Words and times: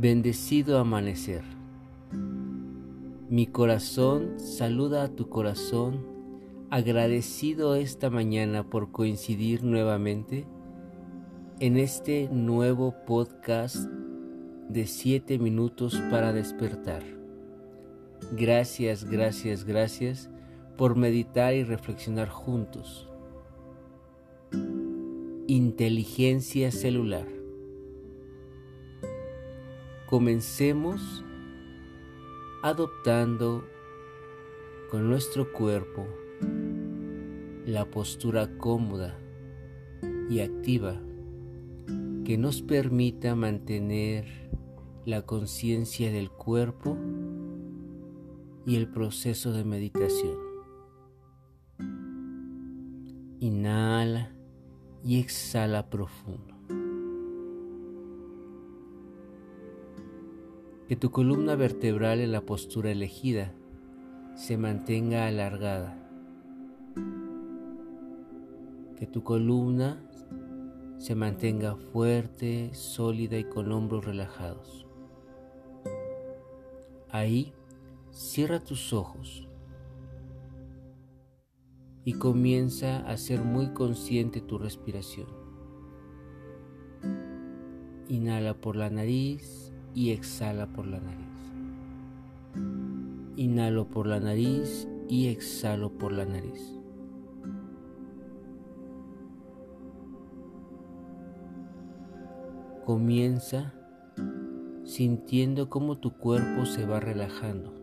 Bendecido 0.00 0.78
amanecer. 0.78 1.42
Mi 3.28 3.48
corazón 3.48 4.38
saluda 4.38 5.02
a 5.02 5.08
tu 5.08 5.28
corazón, 5.28 6.06
agradecido 6.70 7.74
esta 7.74 8.08
mañana 8.08 8.62
por 8.62 8.92
coincidir 8.92 9.64
nuevamente 9.64 10.46
en 11.58 11.78
este 11.78 12.28
nuevo 12.30 12.94
podcast 13.08 13.74
de 14.68 14.86
7 14.86 15.40
minutos 15.40 16.00
para 16.12 16.32
despertar. 16.32 17.02
Gracias, 18.30 19.02
gracias, 19.02 19.64
gracias 19.64 20.30
por 20.76 20.94
meditar 20.94 21.54
y 21.54 21.64
reflexionar 21.64 22.28
juntos. 22.28 23.08
Inteligencia 25.48 26.70
celular. 26.70 27.37
Comencemos 30.08 31.22
adoptando 32.62 33.62
con 34.90 35.06
nuestro 35.06 35.52
cuerpo 35.52 36.06
la 37.66 37.84
postura 37.90 38.56
cómoda 38.56 39.18
y 40.30 40.40
activa 40.40 40.98
que 42.24 42.38
nos 42.38 42.62
permita 42.62 43.34
mantener 43.34 44.48
la 45.04 45.26
conciencia 45.26 46.10
del 46.10 46.30
cuerpo 46.30 46.96
y 48.64 48.76
el 48.76 48.88
proceso 48.88 49.52
de 49.52 49.64
meditación. 49.64 50.38
Inhala 53.40 54.32
y 55.04 55.20
exhala 55.20 55.90
profundo. 55.90 56.57
Que 60.88 60.96
tu 60.96 61.10
columna 61.10 61.54
vertebral 61.54 62.20
en 62.20 62.32
la 62.32 62.40
postura 62.40 62.90
elegida 62.90 63.52
se 64.34 64.56
mantenga 64.56 65.26
alargada. 65.26 65.98
Que 68.96 69.06
tu 69.06 69.22
columna 69.22 70.02
se 70.96 71.14
mantenga 71.14 71.76
fuerte, 71.76 72.70
sólida 72.72 73.36
y 73.36 73.44
con 73.44 73.70
hombros 73.70 74.06
relajados. 74.06 74.86
Ahí 77.10 77.52
cierra 78.10 78.58
tus 78.58 78.94
ojos 78.94 79.46
y 82.02 82.14
comienza 82.14 83.00
a 83.00 83.18
ser 83.18 83.44
muy 83.44 83.74
consciente 83.74 84.40
tu 84.40 84.56
respiración. 84.56 85.28
Inhala 88.08 88.54
por 88.54 88.74
la 88.74 88.88
nariz 88.88 89.74
y 89.94 90.10
exhala 90.10 90.66
por 90.66 90.86
la 90.86 91.00
nariz. 91.00 91.26
Inhalo 93.36 93.88
por 93.88 94.06
la 94.06 94.20
nariz 94.20 94.88
y 95.08 95.28
exhalo 95.28 95.90
por 95.90 96.12
la 96.12 96.24
nariz. 96.24 96.74
Comienza 102.84 103.74
sintiendo 104.84 105.68
cómo 105.68 105.98
tu 105.98 106.16
cuerpo 106.16 106.64
se 106.64 106.86
va 106.86 107.00
relajando, 107.00 107.74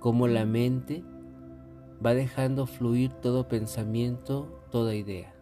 cómo 0.00 0.26
la 0.26 0.44
mente 0.44 1.04
va 2.04 2.14
dejando 2.14 2.66
fluir 2.66 3.12
todo 3.12 3.46
pensamiento, 3.46 4.60
toda 4.70 4.94
idea. 4.94 5.32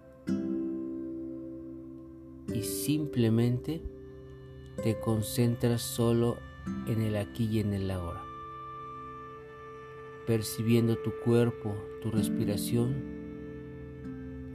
Y 2.54 2.62
simplemente 2.62 3.82
te 4.82 4.98
concentras 4.98 5.82
solo 5.82 6.38
en 6.86 7.02
el 7.02 7.16
aquí 7.16 7.44
y 7.44 7.60
en 7.60 7.74
el 7.74 7.90
ahora, 7.90 8.22
percibiendo 10.26 10.96
tu 10.96 11.12
cuerpo, 11.24 11.74
tu 12.02 12.10
respiración 12.10 13.20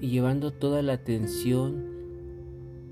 y 0.02 0.10
llevando 0.10 0.52
toda 0.52 0.82
la 0.82 0.94
atención 0.94 1.96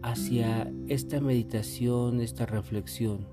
hacia 0.03 0.71
esta 0.87 1.21
meditación, 1.21 2.21
esta 2.21 2.45
reflexión, 2.45 3.27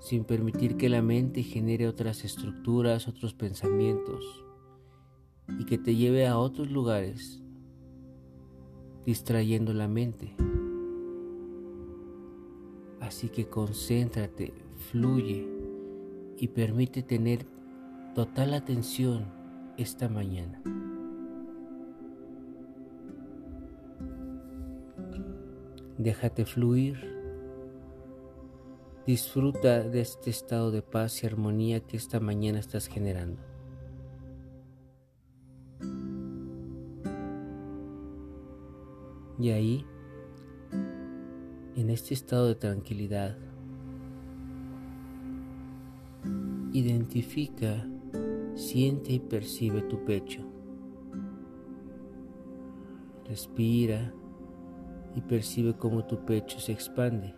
sin 0.00 0.24
permitir 0.24 0.76
que 0.76 0.88
la 0.88 1.02
mente 1.02 1.42
genere 1.42 1.86
otras 1.86 2.24
estructuras, 2.24 3.06
otros 3.06 3.34
pensamientos 3.34 4.44
y 5.60 5.64
que 5.66 5.78
te 5.78 5.94
lleve 5.94 6.26
a 6.26 6.38
otros 6.38 6.70
lugares, 6.70 7.40
distrayendo 9.04 9.74
la 9.74 9.86
mente. 9.86 10.34
Así 13.14 13.28
que 13.28 13.46
concéntrate, 13.46 14.52
fluye 14.90 15.46
y 16.36 16.48
permite 16.48 17.04
tener 17.04 17.46
total 18.12 18.54
atención 18.54 19.26
esta 19.78 20.08
mañana. 20.08 20.60
Déjate 25.96 26.44
fluir. 26.44 26.96
Disfruta 29.06 29.84
de 29.84 30.00
este 30.00 30.30
estado 30.30 30.72
de 30.72 30.82
paz 30.82 31.22
y 31.22 31.28
armonía 31.28 31.78
que 31.78 31.96
esta 31.96 32.18
mañana 32.18 32.58
estás 32.58 32.88
generando. 32.88 33.40
Y 39.38 39.50
ahí 39.50 39.86
en 41.76 41.90
este 41.90 42.14
estado 42.14 42.46
de 42.46 42.54
tranquilidad. 42.54 43.36
Identifica, 46.72 47.86
siente 48.54 49.12
y 49.12 49.20
percibe 49.20 49.82
tu 49.82 50.04
pecho. 50.04 50.42
Respira 53.26 54.12
y 55.16 55.20
percibe 55.20 55.74
cómo 55.74 56.04
tu 56.04 56.24
pecho 56.24 56.60
se 56.60 56.72
expande. 56.72 57.34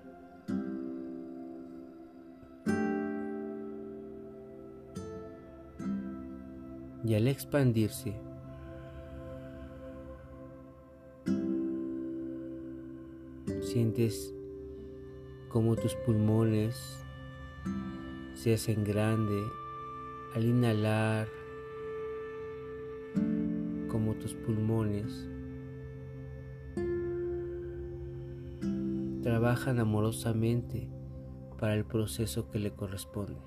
Y 7.05 7.15
al 7.15 7.29
expandirse, 7.29 8.15
Sientes 13.66 14.32
como 15.49 15.75
tus 15.75 15.97
pulmones 15.97 17.04
se 18.34 18.54
hacen 18.54 18.84
grande 18.84 19.43
al 20.37 20.44
inhalar, 20.44 21.27
como 23.88 24.15
tus 24.15 24.34
pulmones 24.34 25.28
trabajan 29.25 29.81
amorosamente 29.81 30.88
para 31.59 31.75
el 31.75 31.84
proceso 31.84 32.48
que 32.48 32.60
le 32.60 32.72
corresponde. 32.72 33.41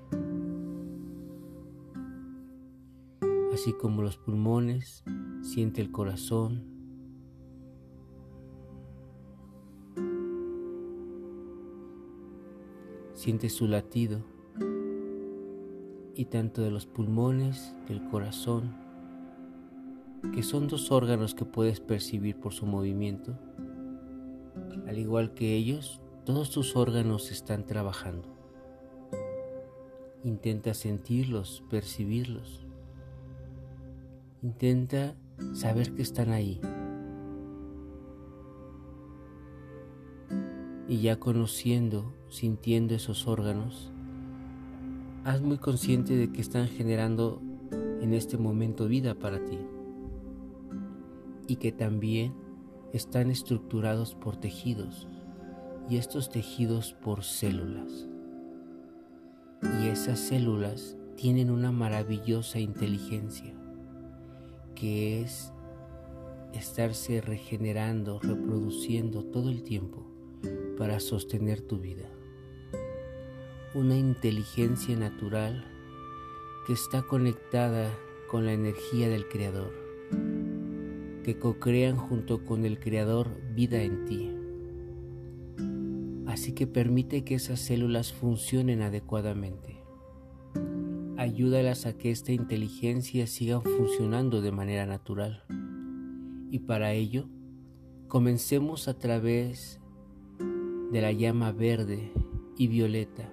Así 3.53 3.71
como 3.71 4.01
los 4.01 4.17
pulmones, 4.17 5.05
siente 5.43 5.79
el 5.79 5.93
corazón, 5.93 6.78
Siente 13.19 13.49
su 13.49 13.67
latido 13.67 14.21
y 16.15 16.23
tanto 16.23 16.61
de 16.61 16.71
los 16.71 16.85
pulmones, 16.85 17.75
del 17.89 18.01
corazón, 18.05 18.77
que 20.33 20.41
son 20.41 20.69
dos 20.69 20.89
órganos 20.89 21.35
que 21.35 21.43
puedes 21.43 21.81
percibir 21.81 22.39
por 22.39 22.53
su 22.53 22.65
movimiento. 22.65 23.37
Al 24.87 24.97
igual 24.97 25.33
que 25.33 25.53
ellos, 25.53 25.99
todos 26.23 26.49
tus 26.49 26.77
órganos 26.77 27.29
están 27.29 27.65
trabajando. 27.65 28.29
Intenta 30.23 30.73
sentirlos, 30.73 31.61
percibirlos. 31.69 32.65
Intenta 34.41 35.17
saber 35.51 35.93
que 35.93 36.03
están 36.03 36.29
ahí. 36.29 36.61
y 40.87 41.01
ya 41.01 41.19
conociendo, 41.19 42.11
sintiendo 42.29 42.95
esos 42.95 43.27
órganos, 43.27 43.91
haz 45.23 45.41
muy 45.41 45.57
consciente 45.57 46.15
de 46.15 46.31
que 46.31 46.41
están 46.41 46.67
generando 46.67 47.41
en 48.01 48.13
este 48.13 48.37
momento 48.37 48.87
vida 48.87 49.15
para 49.15 49.43
ti 49.43 49.59
y 51.47 51.57
que 51.57 51.71
también 51.71 52.33
están 52.93 53.29
estructurados 53.29 54.15
por 54.15 54.37
tejidos 54.37 55.07
y 55.89 55.97
estos 55.97 56.29
tejidos 56.29 56.93
por 56.93 57.23
células. 57.23 58.07
Y 59.81 59.87
esas 59.87 60.19
células 60.19 60.97
tienen 61.15 61.49
una 61.49 61.71
maravillosa 61.71 62.59
inteligencia 62.59 63.53
que 64.75 65.21
es 65.21 65.51
estarse 66.53 67.19
regenerando, 67.21 68.19
reproduciendo 68.19 69.25
todo 69.25 69.49
el 69.49 69.63
tiempo 69.63 70.05
para 70.77 70.99
sostener 70.99 71.61
tu 71.61 71.79
vida. 71.79 72.09
Una 73.75 73.95
inteligencia 73.95 74.97
natural 74.97 75.63
que 76.65 76.73
está 76.73 77.03
conectada 77.03 77.95
con 78.27 78.45
la 78.45 78.53
energía 78.53 79.07
del 79.09 79.27
Creador, 79.27 79.71
que 81.23 81.37
co-crean 81.37 81.95
junto 81.95 82.43
con 82.45 82.65
el 82.65 82.79
Creador 82.79 83.29
vida 83.53 83.83
en 83.83 84.05
ti. 84.05 84.35
Así 86.25 86.53
que 86.53 86.65
permite 86.65 87.23
que 87.23 87.35
esas 87.35 87.59
células 87.59 88.11
funcionen 88.11 88.81
adecuadamente. 88.81 89.83
Ayúdalas 91.17 91.85
a 91.85 91.95
que 91.95 92.09
esta 92.09 92.31
inteligencia 92.31 93.27
siga 93.27 93.61
funcionando 93.61 94.41
de 94.41 94.51
manera 94.51 94.87
natural. 94.87 95.43
Y 96.49 96.59
para 96.59 96.93
ello, 96.93 97.29
comencemos 98.07 98.87
a 98.87 98.97
través 98.97 99.79
de 100.91 101.01
la 101.01 101.11
llama 101.11 101.51
verde 101.51 102.11
y 102.57 102.67
violeta 102.67 103.29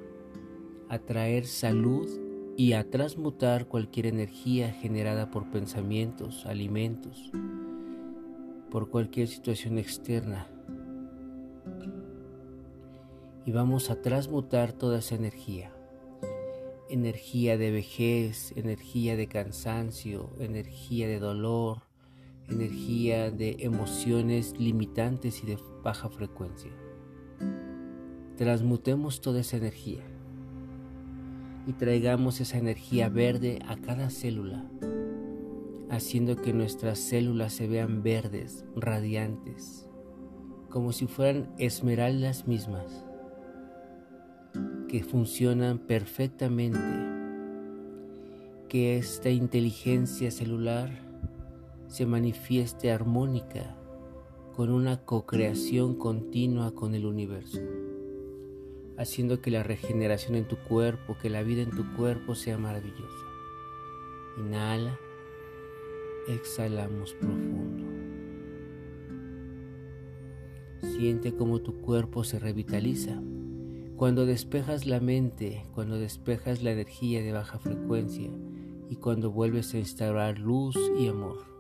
a 0.89 0.99
traer 0.99 1.47
salud 1.47 2.09
y 2.57 2.73
a 2.73 2.89
transmutar 2.89 3.67
cualquier 3.67 4.07
energía 4.07 4.73
generada 4.73 5.31
por 5.31 5.51
pensamientos, 5.51 6.47
alimentos, 6.47 7.31
por 8.71 8.89
cualquier 8.89 9.29
situación 9.29 9.79
externa. 9.79 10.49
Y 13.45 13.53
vamos 13.53 13.91
a 13.91 14.01
transmutar 14.01 14.73
toda 14.73 14.99
esa 14.99 15.15
energía. 15.15 15.73
Energía 16.89 17.59
de 17.59 17.71
vejez, 17.71 18.53
energía 18.57 19.17
de 19.17 19.27
cansancio, 19.27 20.31
energía 20.39 21.09
de 21.09 21.19
dolor, 21.19 21.83
energía 22.49 23.31
de 23.31 23.57
emociones 23.61 24.59
limitantes 24.59 25.43
y 25.43 25.47
de 25.47 25.59
baja 25.83 26.09
frecuencia. 26.09 26.71
Transmutemos 28.37 29.21
toda 29.21 29.41
esa 29.41 29.57
energía 29.57 30.05
y 31.67 31.73
traigamos 31.73 32.41
esa 32.41 32.59
energía 32.59 33.09
verde 33.09 33.59
a 33.67 33.77
cada 33.77 34.09
célula, 34.09 34.65
haciendo 35.91 36.37
que 36.37 36.53
nuestras 36.53 36.99
células 36.99 37.53
se 37.53 37.67
vean 37.67 38.03
verdes, 38.05 38.65
radiantes, 38.77 39.89
como 40.71 40.93
si 40.93 41.07
fueran 41.07 41.53
esmeraldas 41.59 42.47
mismas, 42.47 43.05
que 44.89 45.03
funcionan 45.03 45.79
perfectamente, 45.79 46.79
que 48.69 48.97
esta 48.97 49.31
inteligencia 49.31 50.31
celular 50.31 50.91
se 51.89 52.07
manifieste 52.07 52.93
armónica 52.93 53.77
con 54.55 54.71
una 54.71 55.05
co-creación 55.05 55.97
continua 55.97 56.75
con 56.75 56.95
el 56.95 57.07
universo 57.07 57.61
haciendo 58.99 59.41
que 59.41 59.51
la 59.51 59.63
regeneración 59.63 60.35
en 60.37 60.47
tu 60.47 60.57
cuerpo, 60.57 61.17
que 61.21 61.31
la 61.31 61.43
vida 61.43 61.63
en 61.63 61.71
tu 61.71 61.85
cuerpo 61.97 62.35
sea 62.35 62.59
maravillosa. 62.59 63.27
Inhala, 64.39 64.99
exhalamos 66.29 67.15
profundo. 67.15 67.85
Siente 70.83 71.35
cómo 71.35 71.61
tu 71.61 71.81
cuerpo 71.81 72.25
se 72.25 72.39
revitaliza. 72.39 73.21
Cuando 73.97 74.27
despejas 74.27 74.87
la 74.87 75.01
mente, 75.01 75.65
cuando 75.75 75.99
despejas 75.99 76.63
la 76.63 76.73
energía 76.73 77.23
de 77.23 77.33
baja 77.33 77.59
frecuencia 77.59 78.31
y 78.91 78.97
cuando 78.97 79.31
vuelves 79.31 79.73
a 79.75 79.79
instaurar 79.79 80.39
luz 80.39 80.77
y 80.99 81.09
amor. 81.09 81.57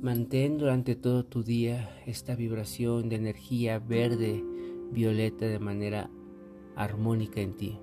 Mantén 0.00 0.58
durante 0.58 0.94
todo 0.94 1.24
tu 1.24 1.42
día 1.42 1.90
esta 2.06 2.36
vibración 2.36 3.08
de 3.08 3.16
energía 3.16 3.80
verde 3.80 4.44
violeta 4.90 5.46
de 5.46 5.58
manera 5.58 6.10
armónica 6.76 7.40
en 7.40 7.56
ti, 7.56 7.78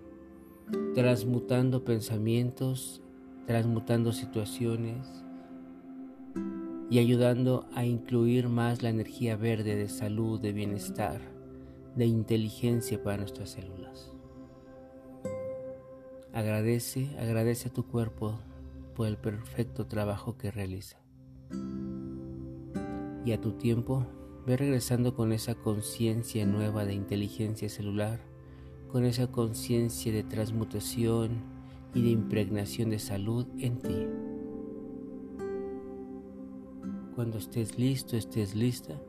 transmutando 0.93 1.83
pensamientos, 1.83 3.01
transmutando 3.45 4.11
situaciones 4.11 5.23
y 6.89 6.99
ayudando 6.99 7.67
a 7.73 7.85
incluir 7.85 8.47
más 8.47 8.83
la 8.83 8.89
energía 8.89 9.35
verde 9.35 9.75
de 9.75 9.89
salud, 9.89 10.39
de 10.39 10.53
bienestar, 10.53 11.21
de 11.95 12.05
inteligencia 12.05 13.01
para 13.01 13.17
nuestras 13.17 13.51
células. 13.51 14.11
Agradece, 16.33 17.15
agradece 17.17 17.69
a 17.69 17.73
tu 17.73 17.87
cuerpo 17.87 18.39
por 18.95 19.07
el 19.07 19.17
perfecto 19.17 19.87
trabajo 19.87 20.37
que 20.37 20.51
realiza. 20.51 20.97
Y 23.25 23.31
a 23.31 23.41
tu 23.41 23.53
tiempo 23.53 24.05
Ve 24.45 24.57
regresando 24.57 25.15
con 25.15 25.31
esa 25.31 25.55
conciencia 25.55 26.45
nueva 26.45 26.85
de 26.85 26.93
inteligencia 26.93 27.67
celular, 27.67 28.19
con 28.89 29.03
esa 29.03 29.31
conciencia 29.31 30.13
de 30.13 30.23
transmutación 30.23 31.41
y 31.95 32.03
de 32.03 32.09
impregnación 32.09 32.91
de 32.91 32.99
salud 32.99 33.47
en 33.57 33.79
ti. 33.79 34.07
Cuando 37.15 37.39
estés 37.39 37.79
listo, 37.79 38.17
estés 38.17 38.53
lista, 38.53 39.01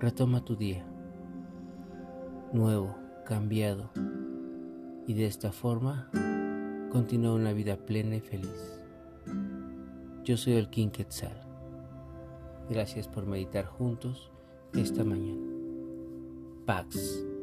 retoma 0.00 0.44
tu 0.44 0.54
día, 0.54 0.84
nuevo, 2.52 2.94
cambiado, 3.24 3.90
y 5.06 5.14
de 5.14 5.24
esta 5.24 5.50
forma 5.50 6.10
continúa 6.92 7.32
una 7.32 7.54
vida 7.54 7.78
plena 7.78 8.16
y 8.16 8.20
feliz. 8.20 8.82
Yo 10.24 10.36
soy 10.36 10.54
el 10.54 10.68
King 10.68 10.90
Quetzal. 10.90 11.40
Gracias 12.68 13.08
por 13.08 13.24
meditar 13.24 13.64
juntos 13.64 14.33
esta 14.74 15.04
mañana. 15.04 15.40
Pax. 16.66 17.33